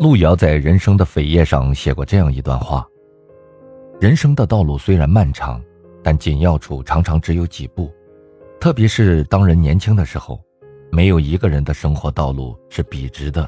[0.00, 2.88] 路遥在人生的扉页上写过这样一段话：
[4.00, 5.62] 人生的道路虽然漫长，
[6.02, 7.92] 但紧要处常常只有几步。
[8.58, 10.42] 特别是当人年轻的时候，
[10.90, 13.46] 没有一个人的生活道路是笔直的，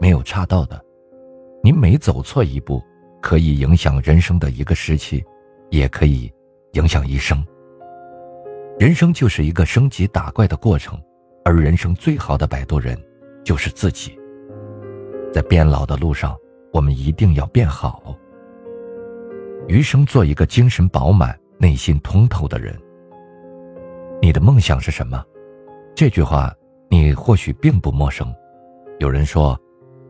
[0.00, 0.82] 没有岔道的。
[1.62, 2.82] 你每走错一步，
[3.20, 5.22] 可以影响人生的一个时期，
[5.68, 6.32] 也可以
[6.72, 7.44] 影响一生。
[8.78, 10.98] 人生就是一个升级打怪的过程，
[11.44, 12.98] 而人生最好的摆渡人，
[13.44, 14.18] 就是自己。
[15.32, 16.36] 在变老的路上，
[16.72, 18.16] 我们一定要变好。
[19.68, 22.76] 余生做一个精神饱满、内心通透的人。
[24.20, 25.24] 你的梦想是什么？
[25.94, 26.52] 这句话
[26.88, 28.32] 你或许并不陌生。
[28.98, 29.58] 有人说，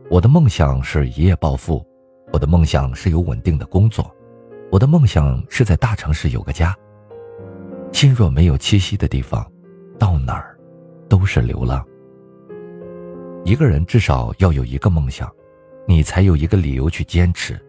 [0.09, 1.85] 我的梦想是一夜暴富，
[2.33, 4.09] 我的梦想是有稳定的工作，
[4.71, 6.75] 我的梦想是在大城市有个家。
[7.91, 9.45] 心若没有栖息的地方，
[9.99, 10.57] 到哪儿
[11.07, 11.85] 都是流浪。
[13.43, 15.29] 一个人至少要有一个梦想，
[15.87, 17.59] 你才有一个理由去坚持。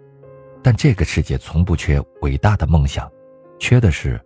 [0.62, 3.11] 但这个世界从不缺伟大的梦想，
[3.59, 4.20] 缺的是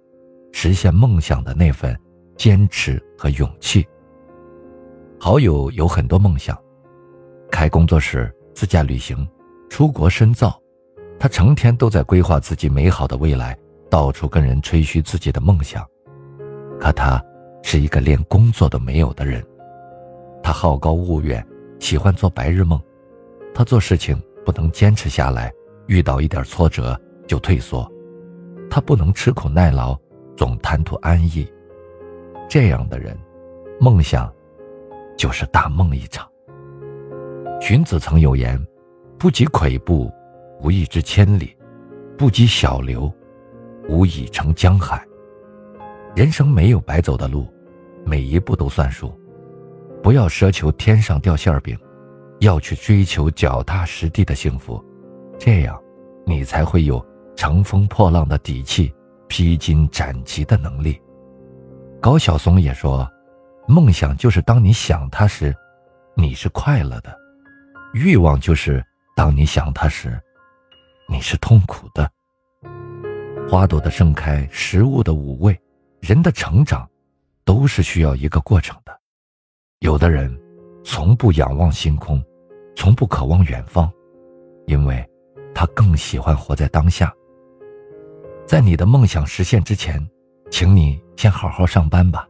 [0.53, 1.99] 实现梦想的那份
[2.37, 3.87] 坚持和勇气。
[5.19, 6.59] 好友有很多梦想，
[7.51, 9.27] 开工作室、自驾旅行、
[9.71, 10.61] 出国深造，
[11.19, 13.57] 他成天都在规划自己美好的未来，
[13.89, 15.87] 到处跟人吹嘘自己的梦想。
[16.79, 17.23] 可他
[17.63, 19.43] 是一个连工作都没有的人。
[20.47, 21.45] 他好高骛远，
[21.81, 22.81] 喜欢做白日梦。
[23.53, 25.53] 他做事情不能坚持下来，
[25.89, 27.85] 遇到一点挫折就退缩。
[28.71, 29.99] 他不能吃苦耐劳，
[30.37, 31.45] 总贪图安逸。
[32.49, 33.19] 这样的人，
[33.81, 34.33] 梦想
[35.19, 36.31] 就是大梦一场。
[37.61, 38.57] 荀子曾有言
[39.19, 40.09] ：“不积跬步，
[40.63, 41.57] 无以至千里；
[42.17, 43.13] 不积小流，
[43.89, 45.05] 无以成江海。”
[46.15, 47.49] 人生没有白走的路，
[48.05, 49.13] 每一步都算数。
[50.03, 51.77] 不要奢求天上掉馅饼，
[52.41, 54.85] 要去追求脚踏实地的幸福，
[55.39, 55.81] 这样，
[56.25, 58.95] 你才会有乘风破浪的底气，
[59.27, 61.01] 披荆斩棘的能力。
[62.01, 63.11] 高晓松也说
[63.67, 65.55] ：“梦想就是当你想它时，
[66.15, 67.11] 你是快乐的；
[67.95, 68.85] 欲望就是
[69.17, 70.21] 当你想它时，
[71.09, 72.09] 你是痛苦的。”
[73.51, 75.59] 花朵的盛开，食物的五味，
[76.01, 76.89] 人的成长，
[77.45, 78.97] 都是需要一个过程的。
[79.81, 80.35] 有的人，
[80.83, 82.23] 从不仰望星空，
[82.75, 83.93] 从不渴望远方，
[84.67, 85.07] 因为，
[85.55, 87.13] 他更喜欢活在当下。
[88.47, 90.01] 在你的梦想实现之前，
[90.51, 92.27] 请你先好好上班吧，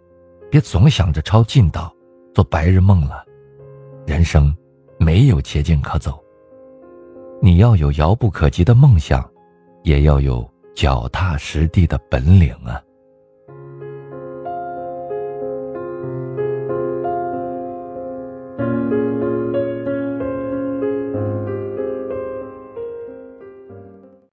[0.50, 1.94] 别总想着抄近道，
[2.34, 3.24] 做白日梦了。
[4.06, 4.52] 人生，
[4.98, 6.20] 没有捷径可走。
[7.40, 9.24] 你要有遥不可及的梦想，
[9.84, 12.82] 也要有脚踏实地的本领啊。